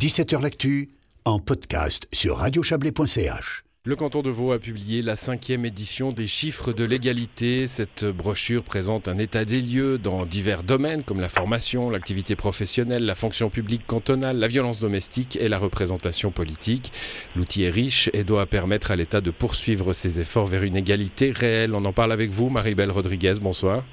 [0.00, 0.88] 17h L'actu,
[1.26, 3.64] en podcast sur radiochablais.ch.
[3.84, 7.66] Le canton de Vaud a publié la cinquième édition des chiffres de l'égalité.
[7.66, 13.04] Cette brochure présente un état des lieux dans divers domaines comme la formation, l'activité professionnelle,
[13.04, 16.92] la fonction publique cantonale, la violence domestique et la représentation politique.
[17.36, 21.30] L'outil est riche et doit permettre à l'État de poursuivre ses efforts vers une égalité
[21.30, 21.74] réelle.
[21.74, 23.34] On en parle avec vous, Marie-Belle Rodriguez.
[23.42, 23.84] Bonsoir.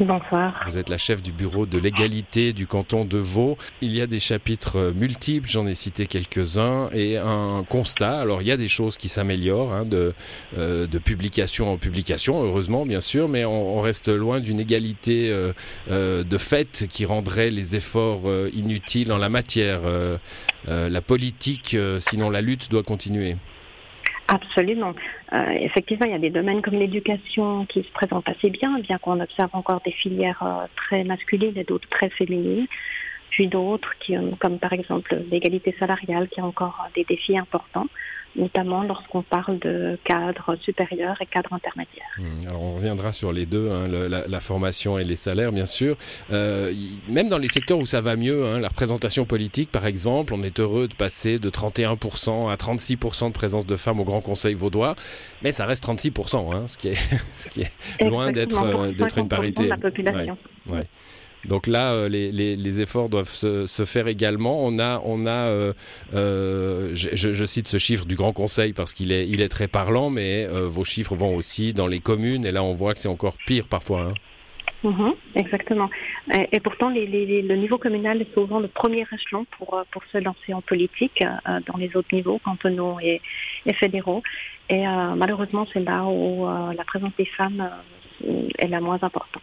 [0.00, 0.64] Bonsoir.
[0.66, 3.58] Vous êtes la chef du bureau de l'égalité du canton de Vaud.
[3.82, 8.18] Il y a des chapitres multiples, j'en ai cité quelques-uns, et un constat.
[8.18, 10.14] Alors il y a des choses qui s'améliorent, hein, de,
[10.56, 15.52] euh, de, publication en publication, heureusement bien sûr, mais on, reste loin d'une égalité euh,
[15.90, 19.80] euh, de fait qui rendrait les efforts euh, inutiles en la matière.
[19.84, 20.18] Euh,
[20.68, 23.34] la politique, sinon la lutte, doit continuer.
[24.32, 24.94] Absolument.
[25.34, 28.96] Euh, effectivement, il y a des domaines comme l'éducation qui se présentent assez bien, bien
[28.96, 32.66] qu'on observe encore des filières euh, très masculines et d'autres très féminines,
[33.28, 33.92] puis d'autres
[34.38, 37.88] comme par exemple l'égalité salariale, qui a encore des défis importants
[38.36, 42.06] notamment lorsqu'on parle de cadres supérieurs et cadres intermédiaires.
[42.18, 45.52] Mmh, alors on reviendra sur les deux, hein, le, la, la, formation et les salaires,
[45.52, 45.96] bien sûr.
[46.32, 46.72] Euh,
[47.08, 50.42] même dans les secteurs où ça va mieux, hein, la représentation politique, par exemple, on
[50.42, 54.54] est heureux de passer de 31% à 36% de présence de femmes au Grand Conseil
[54.54, 54.96] vaudois,
[55.42, 56.98] mais ça reste 36%, hein, ce qui est,
[57.36, 59.64] ce qui est loin d'être euh, une parité.
[59.64, 60.36] De la population.
[60.66, 60.86] Ouais, ouais.
[61.46, 64.64] Donc là, euh, les, les, efforts doivent se, faire également.
[64.64, 65.72] On a, on a euh,
[66.14, 69.68] euh, je, je, cite ce chiffre du Grand Conseil parce qu'il est, il est très
[69.68, 73.08] parlant, mais vos chiffres vont aussi dans les communes, et là on voit que c'est
[73.08, 74.02] encore pire parfois.
[74.02, 74.14] Hein.
[74.84, 75.88] Mmh, exactement.
[76.50, 80.52] Et, pourtant, les, les, le niveau communal est souvent le premier échelon pour, se lancer
[80.54, 81.22] en politique
[81.66, 83.20] dans les autres niveaux, cantonaux et,
[83.74, 84.22] fédéraux.
[84.68, 84.84] Et
[85.16, 87.70] malheureusement, c'est là où la présence des femmes
[88.58, 89.42] est la moins importante.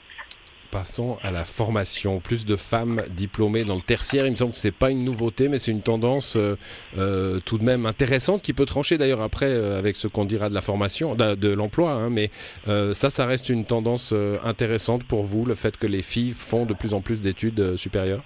[0.71, 2.19] Passons à la formation.
[2.19, 4.27] Plus de femmes diplômées dans le tertiaire.
[4.27, 6.57] Il me semble que c'est pas une nouveauté, mais c'est une tendance euh,
[6.97, 10.47] euh, tout de même intéressante qui peut trancher d'ailleurs après euh, avec ce qu'on dira
[10.47, 11.91] de la formation, de, l'emploi.
[11.91, 12.29] Hein, mais
[12.67, 16.33] euh, ça, ça reste une tendance euh, intéressante pour vous, le fait que les filles
[16.33, 18.21] font de plus en plus d'études supérieures?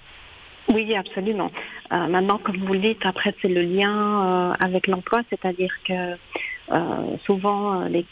[0.68, 1.50] Oui, absolument.
[1.92, 6.16] Euh, maintenant, comme vous le dites, après c'est le lien avec l'emploi, c'est-à-dire que
[6.72, 8.06] euh, souvent, les,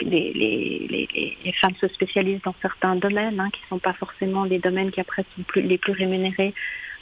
[1.60, 5.00] femmes se spécialisent dans certains domaines hein, qui ne sont pas forcément les domaines qui
[5.00, 6.54] après sont les plus rémunérés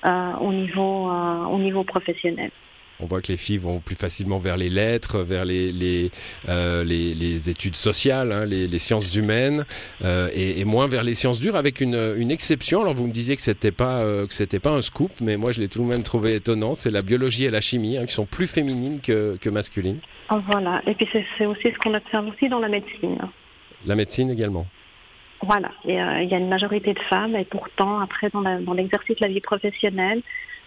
[0.07, 2.51] euh, euh, au niveau professionnel.
[3.03, 6.11] On voit que les filles vont plus facilement vers les lettres, vers les, les,
[6.49, 9.65] euh, les, les études sociales, hein, les, les, sciences humaines,
[10.05, 12.83] euh, et, et, moins vers les sciences dures, avec une, une exception.
[12.83, 15.51] Alors vous me disiez que c'était pas euh, que c'était pas un scoop, mais moi
[15.51, 16.75] je l'ai tout de même trouvé étonnant.
[16.75, 20.01] C'est la biologie et la chimie, hein, qui sont plus féminines que, que masculines.
[20.29, 20.83] Voilà.
[20.87, 23.19] Et puis c'est aussi ce qu'on observe aussi dans la médecine.
[23.87, 24.67] La médecine également.
[25.43, 25.69] Voilà.
[25.87, 29.29] Euh, il y a une majorité de femmes, et pourtant après dans l'exercice de la
[29.29, 30.23] vie professionnelle.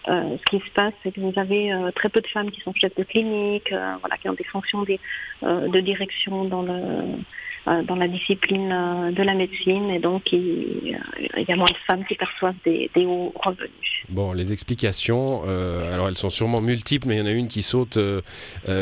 [0.08, 2.60] Euh, ce qui se passe, c'est que vous avez euh, très peu de femmes qui
[2.60, 6.74] sont chefs de clinique, euh, voilà, qui ont des fonctions de direction dans, le,
[7.66, 10.96] dans la discipline de la médecine, et donc il,
[11.36, 13.70] il, y a moins de femmes qui perçoivent des, des hauts revenus.
[14.08, 15.42] Bon, les explications,
[15.92, 17.98] alors elles sont sûrement multiples, mais il y en a une qui saute,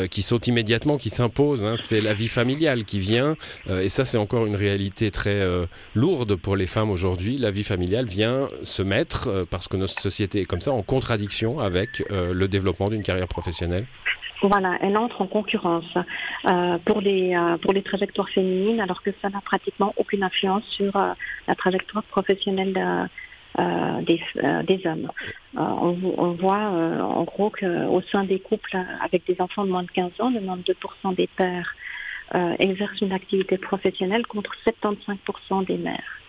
[0.09, 1.63] qui saute immédiatement, qui s'impose.
[1.63, 3.35] Hein, c'est la vie familiale qui vient,
[3.69, 5.47] et ça c'est encore une réalité très
[5.95, 7.37] lourde pour les femmes aujourd'hui.
[7.37, 11.59] La vie familiale vient se mettre, parce que notre société est comme ça, en contradiction
[11.59, 13.85] avec euh, le développement d'une carrière professionnelle
[14.47, 15.97] voilà, elle entre en concurrence
[16.45, 20.65] euh, pour, les, euh, pour les trajectoires féminines, alors que ça n'a pratiquement aucune influence
[20.65, 21.13] sur euh,
[21.47, 24.19] la trajectoire professionnelle de, des,
[24.63, 25.11] des, hommes.
[25.55, 26.71] On, on, voit
[27.19, 30.39] en gros qu'au sein des couples avec des enfants de moins de 15 ans, le
[30.39, 31.75] 92% des pères
[32.57, 36.19] exercent une activité professionnelle contre 75% des mères.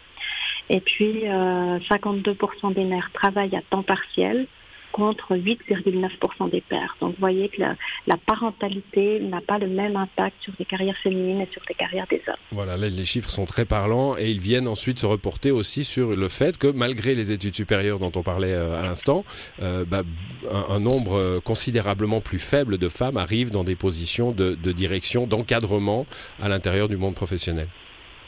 [0.69, 4.47] Et puis, 52% des mères travaillent à temps partiel,
[4.95, 6.97] contre 8,9% des pères.
[7.01, 7.75] Donc vous voyez que la,
[8.07, 12.07] la parentalité n'a pas le même impact sur les carrières féminines et sur les carrières
[12.09, 12.35] des hommes.
[12.53, 16.15] Voilà, là, les chiffres sont très parlants et ils viennent ensuite se reporter aussi sur
[16.15, 19.25] le fait que malgré les études supérieures dont on parlait euh, à l'instant,
[19.61, 20.03] euh, bah,
[20.49, 25.27] un, un, nombre considérablement plus faible de femmes arrivent dans des positions de, de direction,
[25.27, 26.07] d'encadrement
[26.41, 27.67] à l'intérieur du monde professionnel.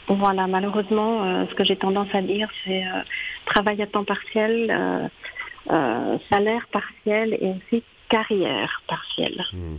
[0.07, 3.01] Voilà, malheureusement, euh, ce que j'ai tendance à dire, c'est euh,
[3.45, 5.07] travail à temps partiel, euh,
[6.29, 9.43] salaire partiel et aussi carrière partielle.
[9.53, 9.75] Mmh.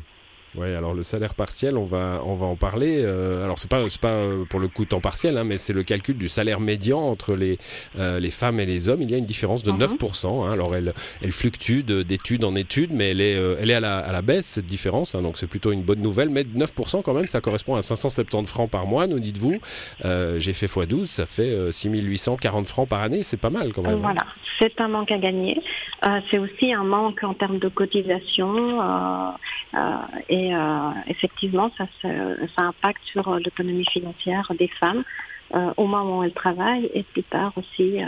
[0.58, 3.02] Oui, alors le salaire partiel, on va, on va en parler.
[3.04, 5.84] Euh, alors c'est pas, pas euh, pour le coup temps partiel, hein, mais c'est le
[5.84, 7.58] calcul du salaire médian entre les,
[7.96, 9.02] euh, les femmes et les hommes.
[9.02, 9.78] Il y a une différence de 9%.
[9.78, 10.42] Mhm.
[10.42, 10.50] Hein.
[10.52, 14.10] alors elle, elle fluctue d'études en études, mais elle est, elle est à, la, à
[14.10, 15.14] la baisse cette différence.
[15.14, 15.22] Hein.
[15.22, 16.28] donc c'est plutôt une bonne nouvelle.
[16.28, 19.60] Mais 9% quand même, ça correspond à 570 francs par mois, nous dites-vous.
[20.02, 23.22] J'ai fait x12, ça fait 6840 francs par année.
[23.22, 24.00] C'est pas mal quand même.
[24.00, 24.26] Voilà,
[24.58, 25.60] c'est un manque à gagner.
[26.30, 28.88] c'est aussi un manque en termes de cotisation
[30.28, 30.47] et euh,
[31.06, 34.98] effectivement, ça, ça, impacte sur euh, l'autonomie financière des femmes.
[34.98, 35.04] euh,
[35.54, 38.00] au moment où elles travaillent et plus tard aussi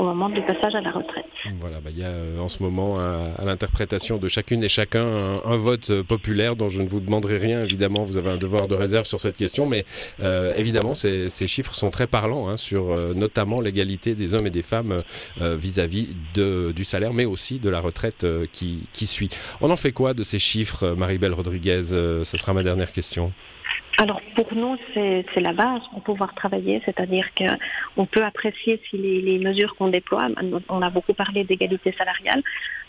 [0.00, 1.26] au moment du passage à la retraite.
[1.58, 5.04] Voilà, bah, il y a en ce moment à, l'interprétation de chacune et chacun
[5.44, 8.74] un, vote populaire dont je ne vous demanderai rien, évidemment, vous avez un devoir de
[8.74, 9.84] réserve sur cette question, mais
[10.56, 15.02] évidemment ces, chiffres sont très parlants hein, sur notamment l'égalité des hommes et des femmes
[15.38, 19.28] vis-à-vis du salaire, mais aussi de la retraite qui, qui, suit.
[19.60, 23.32] On en fait quoi de ces chiffres, Marie-Belle Rodriguez Ce sera ma dernière question.
[24.00, 25.82] Alors pour nous, c'est la base.
[25.92, 30.28] Pour pouvoir travailler, c'est-à-dire qu'on peut apprécier si les, mesures qu'on déploie,
[30.70, 32.40] on a beaucoup parlé d'égalité salariale,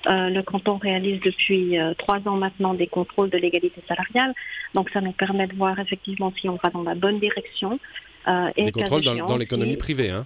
[0.07, 4.33] euh, le canton réalise depuis euh, trois ans maintenant des contrôles de l'égalité salariale,
[4.73, 7.77] donc ça nous permet de voir effectivement si on va dans la bonne direction.
[8.29, 10.25] Euh, et des contrôles dans, l'économie privée, hein.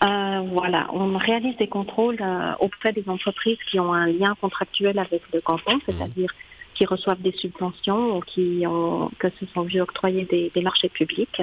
[0.00, 2.18] Voilà, on réalise des contrôles
[2.60, 6.30] auprès des entreprises qui ont un lien contractuel avec le canton, c'est-à-dire
[6.74, 11.42] qui reçoivent des subventions ou qui ont, que se sont vus octroyer des, marchés publics.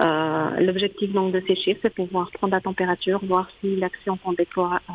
[0.00, 4.32] Euh, l'objectif donc de ces chiffres, c'est pouvoir prendre la température, voir si l'action qu'on
[4.32, 4.92] déploie euh,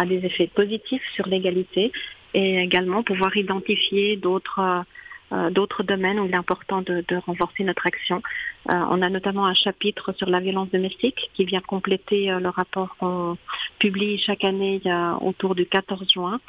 [0.00, 1.90] a des effets positifs sur l'égalité
[2.34, 4.82] et également pouvoir identifier d'autres euh,
[5.50, 8.22] d'autres domaines où il est important de, renforcer notre action.
[8.70, 12.48] Euh, on a notamment un chapitre sur la violence domestique qui vient compléter euh, le
[12.48, 13.36] rapport qu'on
[13.78, 14.80] publie chaque année
[15.20, 16.40] autour du 14 juin.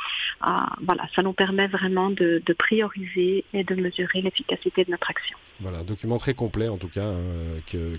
[0.82, 5.38] voilà, ça nous permet vraiment de, prioriser et de mesurer l'efficacité de notre action.
[5.60, 7.14] Voilà, un document très complet en tout cas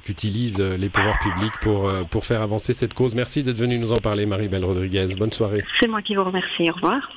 [0.03, 3.15] qu'utilisent les pouvoirs publics pour, pour faire avancer cette cause.
[3.15, 5.09] Merci d'être venue nous en parler, Marie-Belle Rodriguez.
[5.19, 5.63] Bonne soirée.
[5.79, 6.71] C'est moi qui vous remercie.
[6.71, 7.11] Au revoir.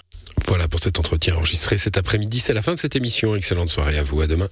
[0.48, 2.40] Voilà pour cet entretien enregistré cet après-midi.
[2.40, 3.36] C'est la fin de cette émission.
[3.52, 4.22] Excellente soirée à vous.
[4.22, 4.48] À demain.